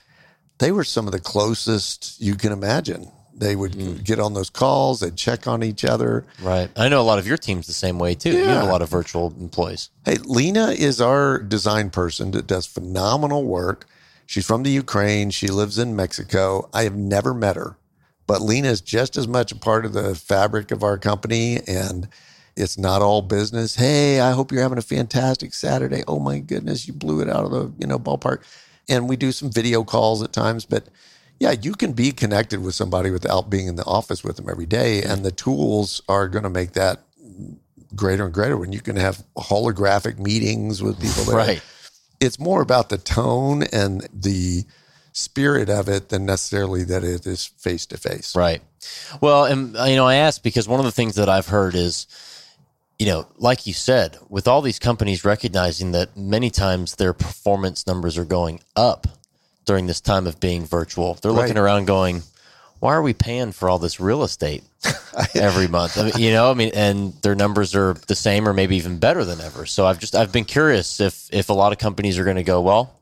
[0.57, 3.13] They were some of the closest you can imagine.
[3.37, 4.03] They would mm.
[4.03, 5.01] get on those calls.
[5.01, 6.25] They'd check on each other.
[6.41, 6.69] Right.
[6.77, 8.31] I know a lot of your team's the same way too.
[8.31, 8.39] Yeah.
[8.39, 9.89] You have a lot of virtual employees.
[10.05, 13.87] Hey, Lena is our design person that does phenomenal work.
[14.25, 15.29] She's from the Ukraine.
[15.29, 16.69] She lives in Mexico.
[16.73, 17.77] I have never met her,
[18.25, 21.59] but Lena is just as much a part of the fabric of our company.
[21.67, 22.07] And
[22.55, 23.75] it's not all business.
[23.75, 26.03] Hey, I hope you're having a fantastic Saturday.
[26.07, 28.43] Oh my goodness, you blew it out of the you know ballpark.
[28.87, 30.87] And we do some video calls at times, but
[31.39, 34.65] yeah, you can be connected with somebody without being in the office with them every
[34.65, 35.01] day.
[35.03, 37.01] And the tools are going to make that
[37.93, 41.23] greater and greater when you can have holographic meetings with people.
[41.25, 41.35] There.
[41.35, 41.61] Right.
[42.19, 44.63] It's more about the tone and the
[45.11, 48.35] spirit of it than necessarily that it is face to face.
[48.35, 48.61] Right.
[49.21, 51.75] Well, and uh, you know, I asked because one of the things that I've heard
[51.75, 52.07] is,
[52.99, 57.85] you know, like you said, with all these companies recognizing that many times their performance
[57.87, 59.07] numbers are going up
[59.65, 61.15] during this time of being virtual.
[61.15, 61.41] They're right.
[61.41, 62.23] looking around going,
[62.79, 64.63] why are we paying for all this real estate
[65.35, 65.97] every month?
[65.97, 68.99] I mean, you know, I mean, and their numbers are the same or maybe even
[68.99, 69.65] better than ever.
[69.65, 72.43] So I've just I've been curious if if a lot of companies are going to
[72.43, 72.93] go, well,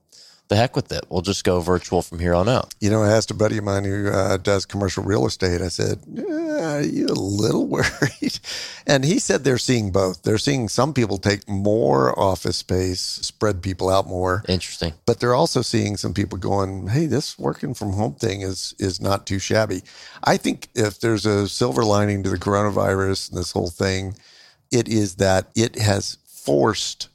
[0.53, 1.03] the heck with it.
[1.09, 2.75] We'll just go virtual from here on out.
[2.79, 5.61] You know, I asked a buddy of mine who uh, does commercial real estate.
[5.61, 8.39] I said, "Are you a little worried?"
[8.85, 10.21] And he said they're seeing both.
[10.21, 14.93] They're seeing some people take more office space, spread people out more, Interesting.
[15.07, 19.01] but they're also seeing some people going, "Hey, this working from home thing is is
[19.01, 19.81] not too shabby."
[20.23, 24.15] I think if there's a silver lining to the coronavirus and this whole thing,
[24.71, 27.09] it is that it has forced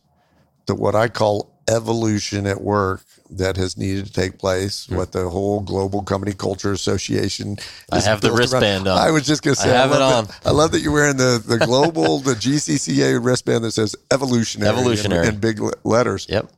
[0.67, 4.89] the what I call evolution at work that has needed to take place.
[4.89, 7.57] What the whole Global Company Culture Association.
[7.93, 8.53] I have the built around.
[8.53, 8.99] wristband on.
[8.99, 10.93] I was just going to say, I have it love that- I love that you're
[10.93, 15.29] wearing the the global, the GCCA wristband that says evolutionary, in- Evolutionary.
[15.29, 16.51] in, big letters Yep.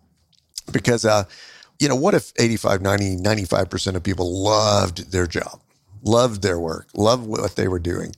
[0.72, 1.24] because uh
[1.78, 5.61] you know what if 85 90 95% of people loved their job
[6.02, 8.14] loved their work loved what they were doing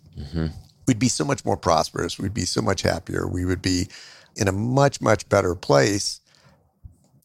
[0.86, 3.88] we'd be so much more prosperous we'd be so much happier we would be
[4.36, 6.20] in a much much better place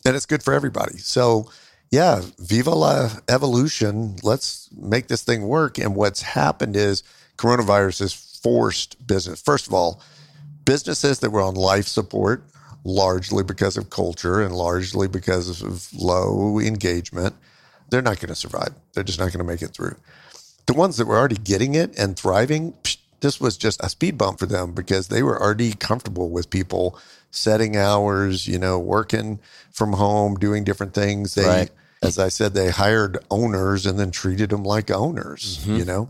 [0.05, 1.49] and it's good for everybody so
[1.91, 7.03] yeah viva la evolution let's make this thing work and what's happened is
[7.37, 10.01] coronavirus has forced business first of all
[10.67, 12.43] businesses that were on life support,
[12.83, 17.33] largely because of culture and largely because of low engagement,
[17.89, 18.73] they're not going to survive.
[18.93, 19.95] They're just not going to make it through.
[20.65, 24.17] The ones that were already getting it and thriving, psh, this was just a speed
[24.17, 26.99] bump for them because they were already comfortable with people
[27.31, 29.39] setting hours, you know, working
[29.71, 31.35] from home, doing different things.
[31.35, 31.69] They, Right.
[32.01, 35.75] as I said, they hired owners and then treated them like owners, mm-hmm.
[35.77, 36.09] you know?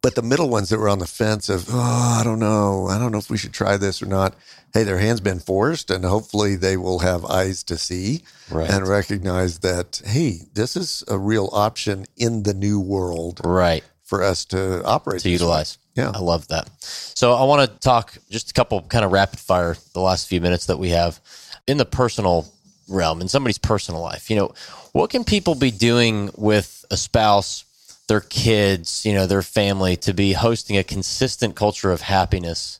[0.00, 2.98] But the middle ones that were on the fence of, oh, I don't know, I
[2.98, 4.34] don't know if we should try this or not.
[4.72, 8.70] Hey, their hand's been forced, and hopefully they will have eyes to see Right.
[8.70, 13.82] and recognize that, hey, this is a real option in the new world Right.
[14.04, 15.22] for us to operate.
[15.22, 15.78] To utilize.
[15.78, 15.87] way.
[15.98, 16.12] Yeah.
[16.14, 16.70] I love that.
[16.80, 20.40] So I want to talk just a couple kind of rapid fire the last few
[20.40, 21.20] minutes that we have
[21.66, 22.46] in the personal
[22.88, 24.30] realm in somebody's personal life.
[24.30, 24.54] You know,
[24.92, 27.64] what can people be doing with a spouse,
[28.06, 32.78] their kids, you know, their family to be hosting a consistent culture of happiness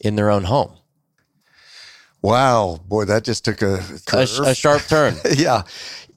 [0.00, 0.72] in their own home?
[2.20, 3.80] Wow, boy, that just took a
[4.12, 5.14] A, a sharp turn.
[5.36, 5.62] yeah.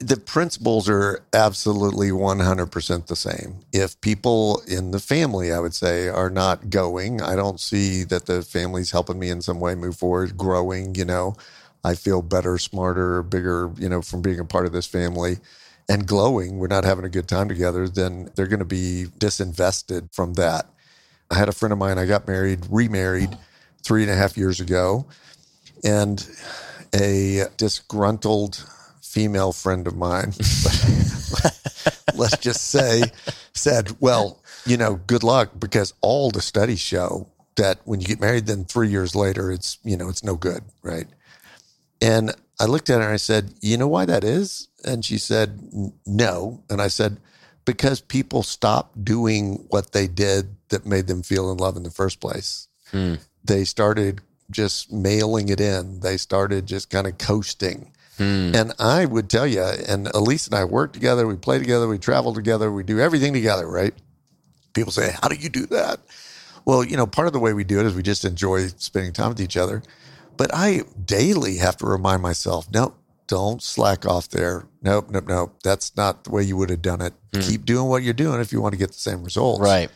[0.02, 3.60] The principles are absolutely 100% the same.
[3.72, 8.26] If people in the family, I would say, are not going, I don't see that
[8.26, 11.36] the family's helping me in some way move forward, growing, you know.
[11.84, 15.38] I feel better, smarter, bigger, you know, from being a part of this family
[15.88, 16.58] and glowing.
[16.58, 20.66] We're not having a good time together, then they're going to be disinvested from that.
[21.30, 23.38] I had a friend of mine, I got married, remarried
[23.82, 25.06] three and a half years ago
[25.84, 26.26] and
[26.94, 28.64] a disgruntled
[29.12, 30.32] female friend of mine,
[32.14, 33.02] let's just say,
[33.52, 38.20] said, Well, you know, good luck because all the studies show that when you get
[38.20, 41.06] married, then three years later, it's, you know, it's no good, right?
[42.00, 44.68] And I looked at her and I said, You know why that is?
[44.84, 45.60] And she said,
[46.06, 46.62] No.
[46.70, 47.18] And I said,
[47.66, 51.90] Because people stopped doing what they did that made them feel in love in the
[51.90, 52.68] first place.
[52.90, 53.14] Hmm.
[53.44, 57.92] They started just mailing it in, they started just kind of coasting.
[58.18, 58.52] Hmm.
[58.54, 61.98] And I would tell you, and Elise and I work together, we play together, we
[61.98, 63.94] travel together, we do everything together, right?
[64.74, 66.00] People say, How do you do that?
[66.64, 69.12] Well, you know, part of the way we do it is we just enjoy spending
[69.12, 69.82] time with each other.
[70.36, 72.96] But I daily have to remind myself, nope,
[73.26, 74.66] don't slack off there.
[74.82, 75.56] Nope, nope, nope.
[75.62, 77.14] That's not the way you would have done it.
[77.34, 77.40] Hmm.
[77.40, 79.60] Keep doing what you're doing if you want to get the same results.
[79.60, 79.90] Right.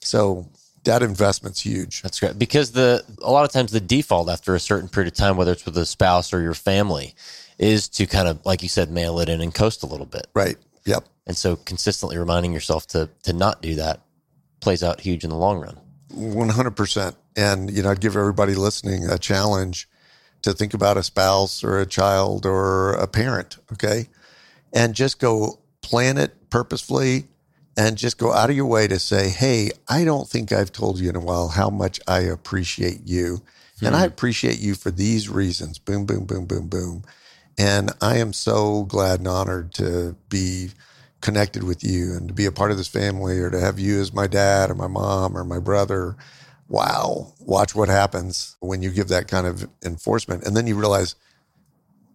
[0.00, 0.48] So
[0.84, 2.02] that investment's huge.
[2.02, 5.16] That's great because the a lot of times the default after a certain period of
[5.16, 7.14] time, whether it's with a spouse or your family,
[7.60, 10.26] is to kind of like you said, mail it in and coast a little bit.
[10.34, 10.56] Right.
[10.86, 11.04] Yep.
[11.26, 14.00] And so consistently reminding yourself to to not do that
[14.60, 15.78] plays out huge in the long run.
[16.12, 17.16] 100%.
[17.36, 19.88] And, you know, I'd give everybody listening a challenge
[20.42, 24.08] to think about a spouse or a child or a parent, okay?
[24.72, 27.24] And just go plan it purposefully
[27.76, 30.98] and just go out of your way to say, hey, I don't think I've told
[30.98, 33.42] you in a while how much I appreciate you.
[33.82, 34.08] And I hmm.
[34.08, 35.78] appreciate you for these reasons.
[35.78, 37.02] Boom, boom, boom, boom, boom.
[37.58, 40.70] And I am so glad and honored to be
[41.20, 44.00] connected with you and to be a part of this family or to have you
[44.00, 46.16] as my dad or my mom or my brother.
[46.68, 47.34] Wow.
[47.40, 50.44] Watch what happens when you give that kind of enforcement.
[50.46, 51.16] And then you realize,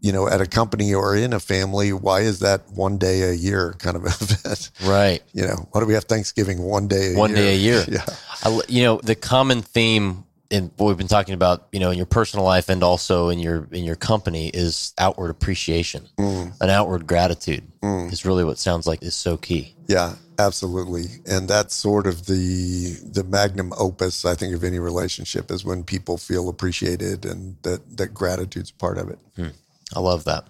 [0.02, 3.34] you know, at a company or in a family, why is that one day a
[3.34, 4.72] year kind of event?
[4.84, 5.22] Right.
[5.34, 7.38] You know, why do we have Thanksgiving one day a One year?
[7.40, 7.86] day a year.
[7.90, 8.06] Yeah.
[8.44, 11.98] I you know, the common theme in what we've been talking about, you know, in
[11.98, 16.54] your personal life and also in your in your company is outward appreciation, mm.
[16.62, 18.12] an outward gratitude mm.
[18.12, 19.76] is really what sounds like is so key.
[19.88, 21.06] Yeah, absolutely.
[21.26, 25.84] And that's sort of the the magnum opus, I think, of any relationship is when
[25.84, 29.20] people feel appreciated and that that gratitude's part of it.
[29.36, 29.48] Hmm.
[29.96, 30.48] I love that.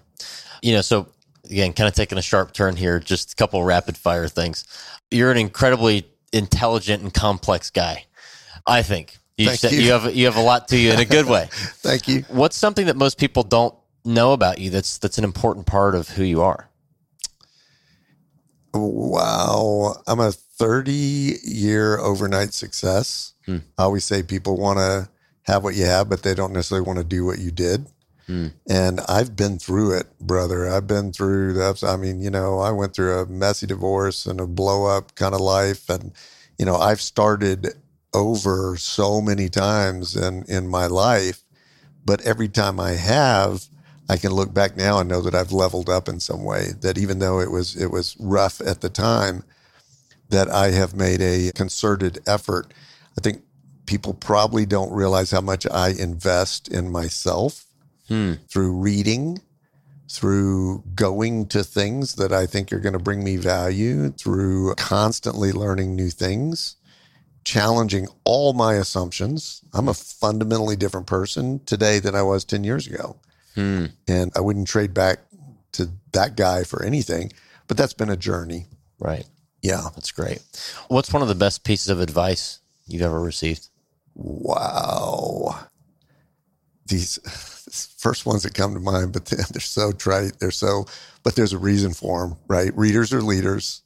[0.62, 1.08] You know, so
[1.50, 4.64] again, kind of taking a sharp turn here, just a couple rapid fire things.
[5.10, 8.04] You're an incredibly intelligent and complex guy.
[8.66, 9.80] I think you, Thank said- you.
[9.80, 11.48] you have you have a lot to you in a good way.
[11.52, 12.24] Thank you.
[12.28, 13.74] What's something that most people don't
[14.04, 16.68] know about you that's that's an important part of who you are?
[18.74, 19.96] Wow.
[20.06, 23.34] I'm a 30 year overnight success.
[23.46, 23.58] Hmm.
[23.78, 25.08] I always say people want to
[25.42, 27.86] have what you have, but they don't necessarily want to do what you did.
[28.26, 28.48] Hmm.
[28.68, 30.68] And I've been through it, brother.
[30.68, 31.86] I've been through the.
[31.86, 35.34] I mean, you know, I went through a messy divorce and a blow up kind
[35.34, 35.88] of life.
[35.88, 36.12] And,
[36.58, 37.74] you know, I've started
[38.14, 41.42] over so many times in, in my life.
[42.04, 43.64] But every time I have,
[44.08, 46.68] I can look back now and know that I've leveled up in some way.
[46.80, 49.42] That even though it was it was rough at the time,
[50.28, 52.72] that I have made a concerted effort.
[53.18, 53.42] I think
[53.86, 57.64] people probably don't realize how much I invest in myself
[58.08, 58.34] Hmm.
[58.48, 59.40] through reading,
[60.08, 65.50] through going to things that I think are going to bring me value, through constantly
[65.50, 66.75] learning new things,
[67.46, 69.62] challenging all my assumptions.
[69.72, 73.16] I'm a fundamentally different person today than I was 10 years ago.
[73.54, 73.86] Hmm.
[74.08, 75.20] And I wouldn't trade back
[75.72, 77.32] to that guy for anything,
[77.68, 78.66] but that's been a journey.
[78.98, 79.24] Right.
[79.62, 79.82] Yeah.
[79.94, 80.42] That's great.
[80.88, 83.68] What's one of the best pieces of advice you've ever received?
[84.16, 85.68] Wow.
[86.86, 87.20] These
[87.96, 90.40] first ones that come to mind, but they're they're so trite.
[90.40, 90.86] They're so,
[91.22, 92.76] but there's a reason for them, right?
[92.76, 93.82] Readers are leaders.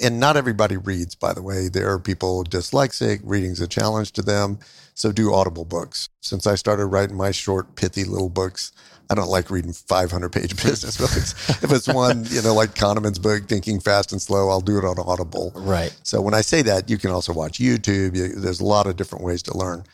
[0.00, 1.68] And not everybody reads, by the way.
[1.68, 4.58] There are people dyslexic, reading's a challenge to them.
[4.94, 6.08] So do audible books.
[6.20, 8.72] Since I started writing my short, pithy little books,
[9.08, 11.34] I don't like reading 500 page business books.
[11.62, 14.84] if it's one, you know, like Kahneman's book, Thinking Fast and Slow, I'll do it
[14.84, 15.52] on Audible.
[15.54, 15.96] Right.
[16.02, 18.16] So when I say that, you can also watch YouTube.
[18.16, 19.84] You, there's a lot of different ways to learn,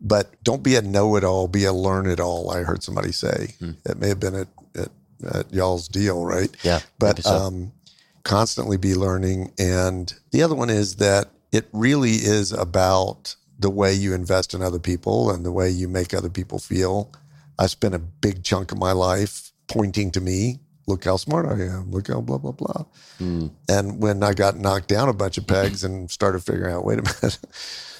[0.00, 1.48] but don't be a know-it-all.
[1.48, 2.50] Be a learn-it-all.
[2.50, 3.54] I heard somebody say
[3.86, 4.88] it may have been at, at,
[5.32, 6.54] at y'all's deal, right?
[6.62, 7.72] Yeah, But um,
[8.28, 9.52] constantly be learning.
[9.58, 14.62] And the other one is that it really is about the way you invest in
[14.62, 17.10] other people and the way you make other people feel.
[17.58, 20.60] I spent a big chunk of my life pointing to me.
[20.86, 21.90] Look how smart I am.
[21.90, 22.84] Look how blah blah blah.
[23.18, 23.48] Hmm.
[23.68, 26.98] And when I got knocked down a bunch of pegs and started figuring out, wait
[26.98, 27.38] a minute,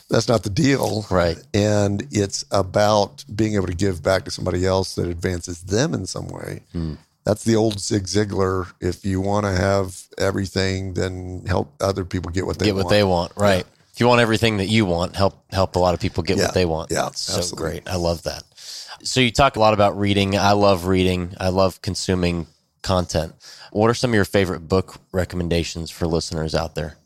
[0.08, 1.06] that's not the deal.
[1.10, 1.38] Right.
[1.52, 6.06] And it's about being able to give back to somebody else that advances them in
[6.06, 6.62] some way.
[6.72, 6.94] Hmm.
[7.28, 8.72] That's the old Zig Ziglar.
[8.80, 12.84] If you want to have everything, then help other people get what they get want.
[12.86, 13.32] what they want.
[13.36, 13.66] Right.
[13.92, 16.44] If you want everything that you want, help help a lot of people get Yeah.
[16.46, 16.90] what they want.
[16.90, 17.70] Yeah, That's so absolutely.
[17.70, 17.88] great.
[17.88, 18.44] I love that.
[19.02, 20.38] So you talk a lot about reading.
[20.38, 21.34] I love reading.
[21.38, 22.46] I love consuming
[22.82, 23.34] content.
[23.72, 26.96] What are some of your favorite book recommendations for listeners out there?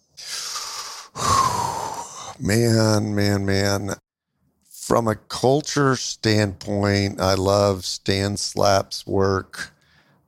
[2.38, 3.94] Man, man, man.
[4.70, 9.72] From a culture standpoint, I love Stan Slap's work.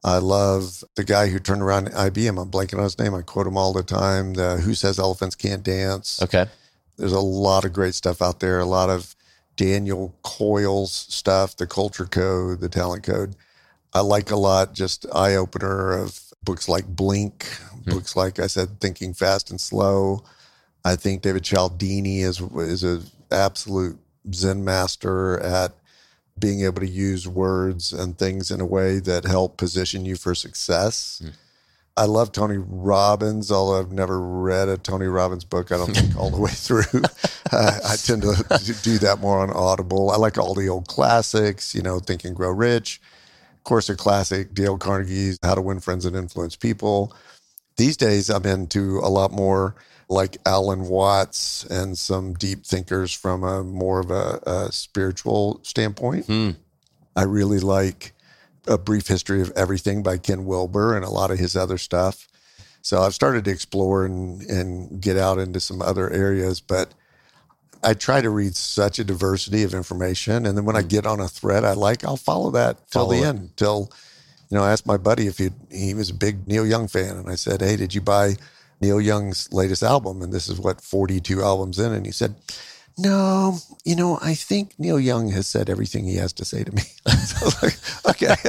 [0.04, 2.40] I love the guy who turned around IBM.
[2.40, 3.14] I'm blanking on his name.
[3.14, 4.34] I quote him all the time.
[4.34, 6.20] The Who Says Elephants Can't Dance.
[6.22, 6.44] Okay.
[6.98, 8.60] There's a lot of great stuff out there.
[8.60, 9.16] A lot of
[9.56, 13.34] Daniel Coyle's stuff, the Culture Code, the Talent Code.
[13.94, 14.74] I like a lot.
[14.74, 17.90] Just eye opener of books like Blink, hmm.
[17.90, 20.22] books like I said, Thinking Fast and Slow.
[20.84, 23.00] I think David Cialdini is is a
[23.30, 23.98] absolute
[24.34, 25.72] Zen master at
[26.38, 30.34] being able to use words and things in a way that help position you for
[30.34, 31.22] success.
[31.96, 35.70] I love Tony Robbins, although I've never read a Tony Robbins book.
[35.70, 37.02] I don't think all the way through.
[37.52, 40.10] uh, I tend to do that more on Audible.
[40.10, 43.00] I like all the old classics, you know, Think and Grow Rich.
[43.56, 47.14] Of course, a classic, Dale Carnegie's How to Win Friends and Influence People.
[47.76, 49.76] These days, I'm into a lot more
[50.08, 56.26] like Alan Watts and some deep thinkers from a more of a, a spiritual standpoint.
[56.26, 56.50] Hmm.
[57.16, 58.12] I really like
[58.66, 62.28] A Brief History of Everything by Ken Wilber and a lot of his other stuff.
[62.82, 66.92] So I've started to explore and, and get out into some other areas, but
[67.82, 70.44] I try to read such a diversity of information.
[70.44, 73.12] And then when I get on a thread I like, I'll follow that till Hmm.
[73.12, 73.26] The it.
[73.26, 73.56] end.
[73.56, 73.90] Till,
[74.50, 77.16] you know, I asked my buddy if he he was a big Neil Young fan.
[77.16, 78.36] And I said, Hey, did you buy
[78.84, 80.20] Neil Young's latest album?
[80.22, 81.92] And this is what, 42 albums in.
[81.92, 82.34] And he said,
[82.98, 86.72] no, you know, I think Neil Young has said everything he has to say to
[86.72, 86.82] me.
[87.08, 87.76] so like,
[88.10, 88.36] okay.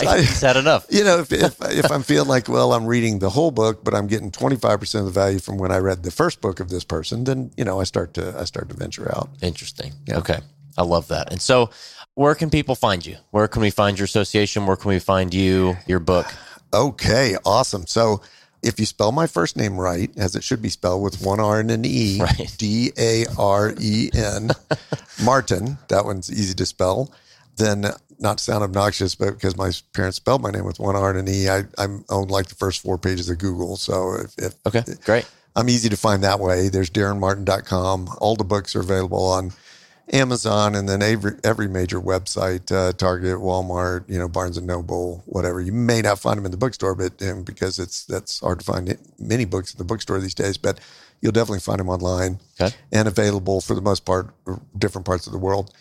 [0.00, 0.86] So I- He's had enough.
[0.90, 3.94] you know, if, if, if I'm feeling like, well, I'm reading the whole book, but
[3.94, 6.84] I'm getting 25% of the value from when I read the first book of this
[6.84, 9.28] person, then, you know, I start to, I start to venture out.
[9.42, 9.92] Interesting.
[10.10, 10.38] Okay.
[10.78, 11.30] I love that.
[11.30, 11.68] And so,
[12.14, 13.16] where can people find you?
[13.30, 14.64] Where can we find your association?
[14.66, 16.26] Where can we find you, your book?
[16.72, 17.36] Okay.
[17.44, 17.86] Awesome.
[17.86, 18.22] So
[18.62, 21.60] if you spell my first name right, as it should be spelled with one R
[21.60, 22.54] and an E, Right.
[22.58, 24.50] D A R E N,
[25.24, 27.10] Martin, that one's easy to spell,
[27.56, 27.86] then
[28.18, 31.26] not to sound obnoxious, but because my parents spelled my name with one R and
[31.28, 33.76] an E, I, I'm own like the first four pages of Google.
[33.76, 35.26] So if, if Okay, great.
[35.56, 36.68] I'm easy to find that way.
[36.68, 38.08] There's darenmartin.com.
[38.20, 39.52] All the books are available on
[40.12, 45.22] Amazon and then every, every major website, uh, Target, Walmart, you know, Barnes and Noble,
[45.26, 45.60] whatever.
[45.60, 48.64] You may not find them in the bookstore, but um, because it's that's hard to
[48.64, 50.80] find many books in the bookstore these days, but
[51.20, 52.74] you'll definitely find them online Okay.
[52.92, 54.34] and available for the most part,
[54.78, 55.72] different parts of the world.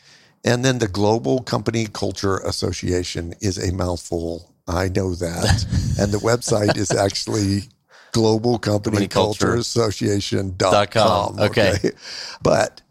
[0.46, 4.54] And then the Global Company Culture Association is a mouthful.
[4.68, 5.66] I know that.
[6.00, 7.64] and the website is actually
[8.12, 11.40] Global Company, Company Culture Culture Association Dot com.
[11.40, 11.92] Okay.
[12.42, 12.82] But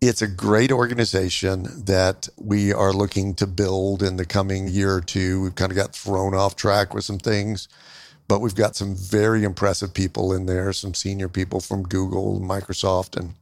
[0.00, 5.00] it's a great organization that we are looking to build in the coming year or
[5.00, 5.42] two.
[5.42, 7.68] We've kind of got thrown off track with some things,
[8.28, 12.48] but we've got some very impressive people in there, some senior people from Google, and
[12.48, 13.34] Microsoft, and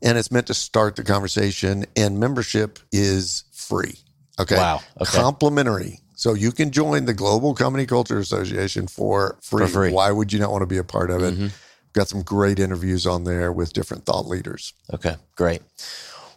[0.00, 1.86] and it's meant to start the conversation.
[1.96, 3.94] And membership is free.
[4.38, 4.56] Okay.
[4.56, 4.80] Wow.
[5.00, 5.18] Okay.
[5.18, 6.00] Complimentary.
[6.14, 9.66] So you can join the Global Company Culture Association for free.
[9.66, 9.86] For free.
[9.88, 9.94] Mm-hmm.
[9.94, 11.52] Why would you not want to be a part of it?
[11.92, 14.72] Got some great interviews on there with different thought leaders.
[14.92, 15.62] Okay, great.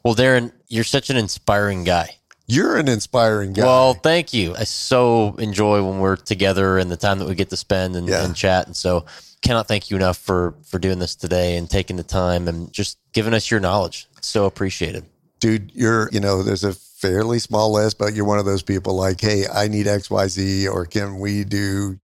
[0.03, 2.17] Well, Daren, you're such an inspiring guy.
[2.47, 3.63] You're an inspiring guy.
[3.63, 4.55] Well, thank you.
[4.55, 8.07] I so enjoy when we're together and the time that we get to spend and,
[8.09, 8.25] Yeah.
[8.25, 8.65] and chat.
[8.67, 9.05] And so,
[9.41, 12.97] cannot thank you enough for for doing this today and taking the time and just
[13.13, 14.07] giving us your knowledge.
[14.17, 15.05] It's so appreciated.
[15.39, 18.93] dude, you're, you know, there's a fairly small list, but you're one of those people
[18.95, 21.99] like, hey, I need XYZ, or can we do,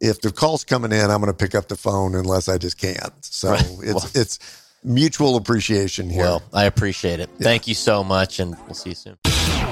[0.00, 2.78] if the call's coming in, I'm going to pick up the phone unless I just
[2.78, 3.12] can't.
[3.24, 3.62] So Right.
[3.82, 4.38] it's, Well- it's
[4.82, 6.22] mutual appreciation here.
[6.22, 7.28] Well, I appreciate it.
[7.38, 9.18] Thank you so much, and we'll see you soon.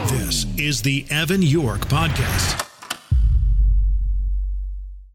[0.09, 2.68] This is the Evan York Podcast.